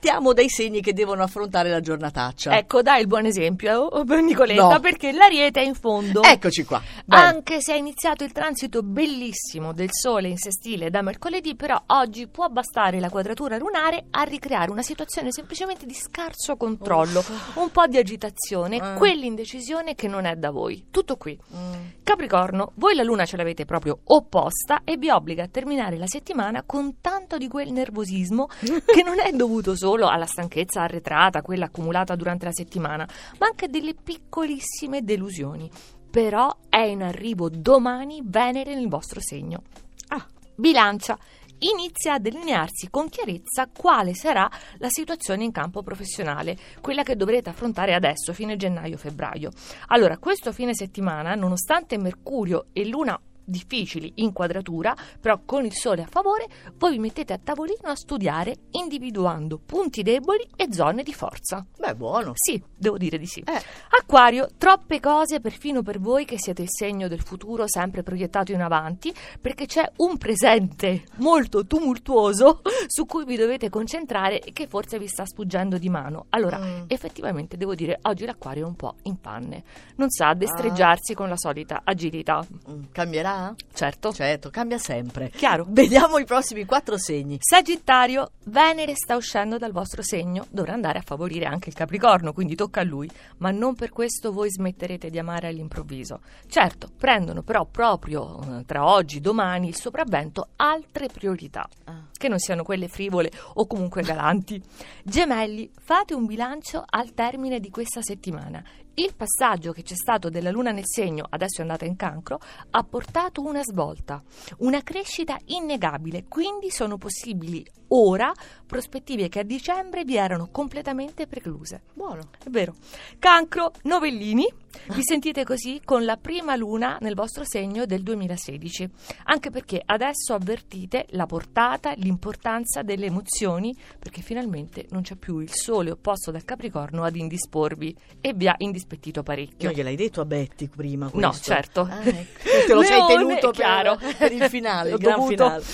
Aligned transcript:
partiamo 0.00 0.32
dai 0.32 0.48
segni 0.48 0.80
che 0.80 0.94
devono 0.94 1.22
affrontare 1.22 1.68
la 1.68 1.80
giornataccia. 1.80 2.56
Ecco, 2.56 2.80
dai 2.80 3.02
il 3.02 3.06
buon 3.06 3.26
esempio, 3.26 3.82
oh, 3.82 4.02
Nicoletta, 4.02 4.68
No. 4.68 4.80
perché 4.80 5.12
l'ariete 5.12 5.60
è 5.60 5.64
in 5.64 5.74
fondo. 5.74 6.22
Eccoci 6.22 6.64
qua. 6.64 6.80
Bene. 7.04 7.22
Anche 7.22 7.60
se 7.60 7.74
è 7.74 7.76
iniziato 7.76 8.24
il 8.24 8.32
transito 8.32 8.82
bellissimo 8.82 9.74
del 9.74 9.90
Sole 9.90 10.28
in 10.28 10.38
sestile 10.38 10.88
da 10.88 11.02
mercoledì, 11.02 11.54
però 11.54 11.78
oggi 11.88 12.28
può 12.28 12.48
bastare 12.48 12.98
la 12.98 13.10
quadratura 13.10 13.58
lunare 13.58 14.06
a 14.12 14.22
ricreare 14.22 14.70
una 14.70 14.80
situazione 14.80 15.32
semplicemente 15.32 15.84
di 15.84 15.92
scarso 15.94 16.56
controllo, 16.56 17.22
un 17.56 17.70
po' 17.70 17.86
di 17.86 17.98
agitazione, 17.98 18.76
Eh. 18.76 18.94
quell'indecisione 18.96 19.94
che 19.94 20.08
non 20.08 20.24
è 20.24 20.34
da 20.34 20.50
voi. 20.50 20.86
Tutto 20.90 21.18
qui. 21.18 21.38
Mm. 21.54 21.72
Capricorno, 22.02 22.72
voi 22.76 22.94
la 22.94 23.02
luna 23.02 23.26
ce 23.26 23.36
l'avete 23.36 23.66
proprio 23.66 23.98
opposta 24.04 24.80
e 24.82 24.96
vi 24.96 25.10
obbliga 25.10 25.42
a 25.42 25.48
terminare 25.48 25.98
la 25.98 26.06
settimana 26.06 26.62
con 26.64 27.00
tanto 27.02 27.36
di 27.36 27.48
quel 27.48 27.70
nervosismo 27.70 28.48
che 28.86 29.02
non 29.04 29.18
è 29.20 29.30
dovuto 29.32 29.76
solo 29.76 29.88
alla 29.94 30.26
stanchezza 30.26 30.82
arretrata, 30.82 31.42
quella 31.42 31.66
accumulata 31.66 32.14
durante 32.16 32.44
la 32.44 32.52
settimana, 32.52 33.08
ma 33.38 33.46
anche 33.46 33.68
delle 33.68 33.94
piccolissime 33.94 35.02
delusioni. 35.02 35.70
Però 36.10 36.54
è 36.68 36.80
in 36.80 37.02
arrivo 37.02 37.48
domani 37.48 38.20
Venere 38.24 38.74
nel 38.74 38.88
vostro 38.88 39.20
segno. 39.20 39.62
Ah. 40.08 40.26
Bilancia. 40.54 41.18
Inizia 41.60 42.14
a 42.14 42.18
delinearsi 42.18 42.88
con 42.90 43.08
chiarezza 43.08 43.68
quale 43.74 44.14
sarà 44.14 44.50
la 44.78 44.88
situazione 44.88 45.44
in 45.44 45.52
campo 45.52 45.82
professionale, 45.82 46.56
quella 46.80 47.02
che 47.02 47.16
dovrete 47.16 47.50
affrontare 47.50 47.94
adesso, 47.94 48.32
fine 48.32 48.56
gennaio-febbraio. 48.56 49.50
Allora, 49.88 50.16
questo 50.16 50.52
fine 50.52 50.74
settimana, 50.74 51.34
nonostante 51.34 51.98
Mercurio 51.98 52.66
e 52.72 52.86
Luna 52.86 53.20
difficili 53.50 54.12
in 54.16 54.32
quadratura, 54.32 54.94
però 55.20 55.40
con 55.44 55.64
il 55.64 55.74
sole 55.74 56.02
a 56.02 56.06
favore, 56.06 56.46
voi 56.78 56.92
vi 56.92 56.98
mettete 56.98 57.32
a 57.32 57.38
tavolino 57.42 57.88
a 57.88 57.94
studiare 57.96 58.56
individuando 58.70 59.58
punti 59.58 60.02
deboli 60.02 60.46
e 60.56 60.72
zone 60.72 61.02
di 61.02 61.12
forza. 61.12 61.64
Beh, 61.78 61.94
buono. 61.94 62.32
Sì, 62.34 62.62
devo 62.76 62.96
dire 62.96 63.18
di 63.18 63.26
sì. 63.26 63.40
Eh. 63.40 63.62
Acquario, 63.98 64.48
troppe 64.56 65.00
cose 65.00 65.40
perfino 65.40 65.82
per 65.82 65.98
voi 66.00 66.24
che 66.24 66.38
siete 66.38 66.62
il 66.62 66.68
segno 66.70 67.08
del 67.08 67.20
futuro 67.22 67.64
sempre 67.66 68.02
proiettato 68.02 68.52
in 68.52 68.62
avanti, 68.62 69.12
perché 69.40 69.66
c'è 69.66 69.90
un 69.96 70.16
presente 70.18 71.04
molto 71.16 71.66
tumultuoso 71.66 72.62
su 72.86 73.06
cui 73.06 73.24
vi 73.24 73.36
dovete 73.36 73.68
concentrare 73.68 74.40
e 74.40 74.52
che 74.52 74.66
forse 74.66 74.98
vi 74.98 75.06
sta 75.08 75.24
sfuggendo 75.26 75.78
di 75.78 75.88
mano. 75.88 76.26
Allora, 76.30 76.58
Mm. 76.60 76.82
effettivamente 76.88 77.56
devo 77.56 77.74
dire, 77.74 77.98
oggi 78.02 78.26
l'acquario 78.26 78.64
è 78.64 78.68
un 78.68 78.76
po' 78.76 78.96
in 79.04 79.18
panne. 79.18 79.62
Non 79.96 80.10
sa 80.10 80.34
destreggiarsi 80.34 81.14
con 81.14 81.28
la 81.28 81.36
solita 81.38 81.80
agilità. 81.84 82.46
Mm, 82.70 82.82
Cambierà? 82.92 83.39
Certo. 83.72 84.12
Certo, 84.12 84.50
cambia 84.50 84.78
sempre. 84.78 85.30
Chiaro. 85.30 85.64
Vediamo 85.68 86.18
i 86.18 86.24
prossimi 86.24 86.64
quattro 86.64 86.98
segni. 86.98 87.38
Sagittario, 87.40 88.30
Venere 88.44 88.94
sta 88.94 89.16
uscendo 89.16 89.58
dal 89.58 89.72
vostro 89.72 90.02
segno, 90.02 90.46
dovrà 90.50 90.72
andare 90.72 90.98
a 90.98 91.02
favorire 91.02 91.44
anche 91.46 91.68
il 91.68 91.74
Capricorno, 91.74 92.32
quindi 92.32 92.54
tocca 92.56 92.80
a 92.80 92.84
lui, 92.84 93.08
ma 93.38 93.50
non 93.50 93.74
per 93.74 93.90
questo 93.90 94.32
voi 94.32 94.50
smetterete 94.50 95.08
di 95.10 95.18
amare 95.18 95.46
all'improvviso. 95.48 96.20
Certo, 96.48 96.88
prendono 96.96 97.42
però 97.42 97.64
proprio 97.64 98.58
eh, 98.58 98.64
tra 98.66 98.84
oggi 98.84 99.18
e 99.18 99.20
domani 99.20 99.68
il 99.68 99.76
sopravvento 99.76 100.48
altre 100.56 101.06
priorità, 101.08 101.68
Ah. 101.84 102.06
che 102.12 102.28
non 102.28 102.38
siano 102.38 102.62
quelle 102.64 102.88
frivole 102.88 103.30
o 103.54 103.66
comunque 103.66 104.02
galanti. 104.02 104.60
Gemelli, 105.04 105.70
fate 105.80 106.14
un 106.14 106.26
bilancio 106.26 106.84
al 106.88 107.12
termine 107.14 107.60
di 107.60 107.70
questa 107.70 108.02
settimana. 108.02 108.62
Il 108.94 109.14
passaggio 109.14 109.72
che 109.72 109.82
c'è 109.82 109.94
stato 109.94 110.28
della 110.28 110.50
Luna 110.50 110.72
nel 110.72 110.84
segno, 110.84 111.24
adesso 111.30 111.58
è 111.58 111.60
andata 111.62 111.84
in 111.84 111.96
cancro, 111.96 112.38
ha 112.70 112.82
portato 112.82 113.29
una 113.38 113.62
svolta, 113.62 114.22
una 114.58 114.82
crescita 114.82 115.38
innegabile, 115.46 116.24
quindi 116.28 116.70
sono 116.70 116.98
possibili 116.98 117.64
ora 117.88 118.32
prospettive 118.66 119.28
che 119.28 119.40
a 119.40 119.44
dicembre 119.44 120.04
vi 120.04 120.16
erano 120.16 120.48
completamente 120.50 121.26
precluse. 121.26 121.82
Buono. 121.92 122.30
È 122.42 122.48
vero. 122.50 122.74
Cancro, 123.18 123.72
novellini. 123.82 124.59
Vi 124.92 125.02
sentite 125.02 125.44
così 125.44 125.80
con 125.84 126.04
la 126.04 126.16
prima 126.16 126.56
luna 126.56 126.98
nel 127.00 127.14
vostro 127.14 127.44
segno 127.44 127.86
del 127.86 128.02
2016. 128.02 128.90
Anche 129.24 129.50
perché 129.50 129.80
adesso 129.84 130.34
avvertite 130.34 131.06
la 131.10 131.26
portata, 131.26 131.92
l'importanza 131.96 132.82
delle 132.82 133.06
emozioni, 133.06 133.74
perché 133.98 134.20
finalmente 134.20 134.86
non 134.90 135.02
c'è 135.02 135.14
più 135.14 135.38
il 135.38 135.52
sole 135.52 135.92
opposto 135.92 136.32
dal 136.32 136.44
Capricorno 136.44 137.04
ad 137.04 137.14
indisporvi 137.14 137.94
e 138.20 138.32
vi 138.34 138.48
ha 138.48 138.54
indispettito 138.58 139.22
parecchio. 139.22 139.68
Non 139.68 139.76
gliel'hai 139.76 139.96
detto 139.96 140.20
a 140.20 140.24
Betty 140.24 140.68
prima 140.68 141.08
questo? 141.08 141.26
No, 141.26 141.32
certo. 141.34 141.80
Ah, 141.88 142.02
ecco. 142.02 142.66
Te 142.66 142.74
lo 142.74 142.82
sei 142.82 142.96
Leone, 142.96 143.14
tenuto 143.14 143.50
chiaro. 143.50 143.96
per, 143.96 144.16
per 144.16 144.32
il 144.32 144.42
finale, 144.48 144.90
il 144.90 144.98
gran 144.98 145.18
dovuto. 145.18 145.44
finale. 145.44 145.64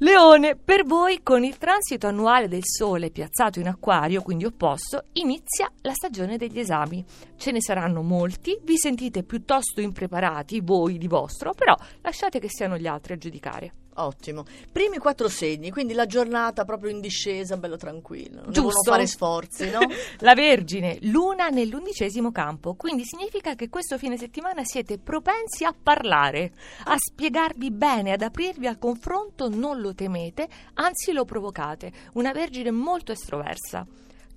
Leone, 0.00 0.54
per 0.54 0.84
voi 0.84 1.24
con 1.24 1.42
il 1.42 1.58
transito 1.58 2.06
annuale 2.06 2.46
del 2.46 2.62
Sole 2.62 3.10
piazzato 3.10 3.58
in 3.58 3.66
acquario, 3.66 4.22
quindi 4.22 4.44
opposto, 4.44 5.06
inizia 5.14 5.68
la 5.80 5.92
stagione 5.92 6.36
degli 6.36 6.60
esami. 6.60 7.04
Ce 7.36 7.50
ne 7.50 7.60
saranno 7.60 8.02
molti, 8.02 8.56
vi 8.62 8.76
sentite 8.76 9.24
piuttosto 9.24 9.80
impreparati, 9.80 10.60
voi 10.60 10.98
di 10.98 11.08
vostro, 11.08 11.52
però 11.52 11.74
lasciate 12.02 12.38
che 12.38 12.48
siano 12.48 12.76
gli 12.78 12.86
altri 12.86 13.14
a 13.14 13.18
giudicare. 13.18 13.72
Ottimo. 14.00 14.44
Primi 14.70 14.98
quattro 14.98 15.28
segni, 15.28 15.70
quindi 15.70 15.92
la 15.92 16.06
giornata 16.06 16.64
proprio 16.64 16.90
in 16.90 17.00
discesa, 17.00 17.56
bello 17.56 17.76
tranquillo. 17.76 18.42
Non 18.42 18.52
Giusto? 18.52 18.90
fare 18.90 19.06
sforzi, 19.06 19.70
no? 19.70 19.80
La 20.20 20.34
Vergine, 20.34 20.98
luna 21.02 21.48
nell'undicesimo 21.48 22.30
campo, 22.30 22.74
quindi 22.74 23.04
significa 23.04 23.54
che 23.54 23.68
questo 23.68 23.98
fine 23.98 24.16
settimana 24.16 24.64
siete 24.64 24.98
propensi 24.98 25.64
a 25.64 25.74
parlare, 25.80 26.52
a 26.84 26.94
spiegarvi 26.96 27.70
bene, 27.70 28.12
ad 28.12 28.22
aprirvi 28.22 28.66
al 28.66 28.78
confronto, 28.78 29.48
non 29.48 29.80
lo 29.80 29.94
temete, 29.94 30.48
anzi 30.74 31.12
lo 31.12 31.24
provocate. 31.24 31.92
Una 32.14 32.32
Vergine 32.32 32.70
molto 32.70 33.12
estroversa. 33.12 33.86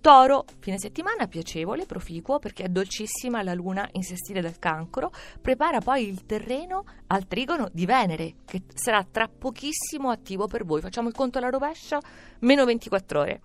Toro, 0.00 0.46
fine 0.60 0.78
settimana 0.78 1.26
piacevole, 1.26 1.84
proficuo 1.84 2.38
perché 2.38 2.64
è 2.64 2.68
dolcissima 2.68 3.42
la 3.42 3.52
luna 3.52 3.86
in 3.92 4.02
sestile 4.02 4.40
del 4.40 4.58
cancro, 4.58 5.12
prepara 5.42 5.80
poi 5.80 6.08
il 6.08 6.24
terreno 6.24 6.84
al 7.08 7.28
trigono 7.28 7.68
di 7.70 7.84
Venere 7.84 8.36
che 8.46 8.62
sarà 8.72 9.06
tra 9.08 9.28
pochissimo 9.28 10.08
attivo 10.08 10.46
per 10.46 10.64
voi. 10.64 10.80
Facciamo 10.80 11.08
il 11.08 11.14
conto 11.14 11.36
alla 11.36 11.50
rovescia, 11.50 12.00
meno 12.38 12.64
24 12.64 13.20
ore. 13.20 13.40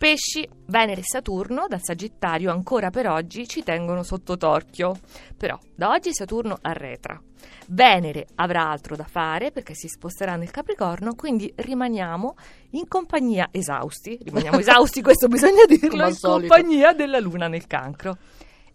Pesci, 0.00 0.48
Venere 0.64 1.02
e 1.02 1.04
Saturno 1.04 1.66
dal 1.68 1.82
Sagittario 1.82 2.50
ancora 2.50 2.88
per 2.88 3.06
oggi 3.06 3.46
ci 3.46 3.62
tengono 3.62 4.02
sotto 4.02 4.38
torchio. 4.38 4.98
Però 5.36 5.58
da 5.74 5.90
oggi 5.90 6.14
Saturno 6.14 6.56
arretra. 6.62 7.20
Venere 7.66 8.26
avrà 8.36 8.70
altro 8.70 8.96
da 8.96 9.04
fare 9.04 9.50
perché 9.52 9.74
si 9.74 9.88
sposterà 9.88 10.36
nel 10.36 10.50
Capricorno, 10.50 11.14
quindi 11.14 11.52
rimaniamo 11.54 12.34
in 12.70 12.88
compagnia 12.88 13.48
esausti, 13.50 14.18
rimaniamo 14.22 14.56
esausti, 14.60 15.02
questo 15.02 15.28
bisogna 15.28 15.66
dirlo, 15.66 16.08
in 16.08 16.14
solito. 16.14 16.48
compagnia 16.54 16.94
della 16.94 17.20
Luna 17.20 17.48
nel 17.48 17.66
Cancro. 17.66 18.16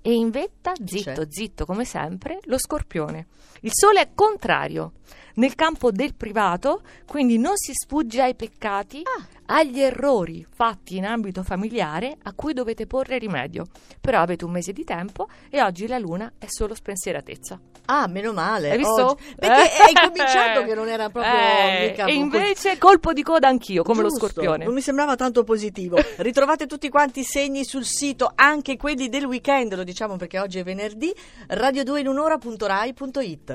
E 0.03 0.13
in 0.13 0.29
vetta, 0.29 0.73
Chi 0.73 0.83
c'è? 1.01 1.15
zitto, 1.15 1.25
zitto 1.27 1.65
come 1.65 1.85
sempre, 1.85 2.37
lo 2.43 2.59
Scorpione. 2.59 3.25
Il 3.61 3.71
Sole 3.73 3.99
è 4.01 4.09
contrario 4.13 4.91
nel 5.35 5.55
campo 5.55 5.91
del 5.91 6.15
privato, 6.15 6.81
quindi 7.07 7.37
non 7.37 7.53
si 7.55 7.71
sfugge 7.73 8.21
ai 8.21 8.35
peccati, 8.35 9.03
agli 9.47 9.81
errori 9.81 10.45
fatti 10.49 10.95
in 10.97 11.05
ambito 11.05 11.43
familiare 11.43 12.17
a 12.23 12.33
cui 12.33 12.53
dovete 12.53 12.87
porre 12.87 13.17
rimedio. 13.17 13.65
Però 14.01 14.21
avete 14.21 14.43
un 14.45 14.51
mese 14.51 14.73
di 14.73 14.83
tempo 14.83 15.27
e 15.49 15.61
oggi 15.61 15.87
la 15.87 15.97
luna 15.97 16.33
è 16.37 16.45
solo 16.47 16.75
spensieratezza. 16.75 17.59
Ah, 17.87 18.07
meno 18.07 18.33
male. 18.33 18.71
Hai 18.71 18.77
visto? 18.77 19.11
Oggi- 19.11 19.35
Perché 19.35 19.69
hai 19.83 19.93
cominciato 19.93 20.63
che 20.63 20.73
non 20.73 20.87
era 20.87 21.09
proprio... 21.09 21.33
Eh, 21.33 21.87
mica 21.89 22.05
e 22.05 22.13
invece 22.13 22.79
colpo 22.79 23.13
di 23.13 23.21
coda 23.21 23.47
anch'io, 23.47 23.83
come 23.83 24.01
lo 24.01 24.07
Giusto, 24.09 24.27
scorpione. 24.27 24.65
Non 24.65 24.73
mi 24.73 24.81
sembrava 24.81 25.15
tanto 25.15 25.43
positivo. 25.43 25.99
Ritrovate 26.17 26.65
tutti 26.65 26.89
quanti 26.89 27.19
i 27.19 27.23
segni 27.23 27.63
sul 27.63 27.85
sito, 27.85 28.31
anche 28.33 28.77
quelli 28.77 29.07
del 29.09 29.25
weekend, 29.25 29.75
lo 29.75 29.83
diciamo 29.83 30.15
perché 30.15 30.39
oggi 30.39 30.57
è 30.57 30.63
venerdì, 30.63 31.13
radio2inunora.rai.it. 31.49 33.53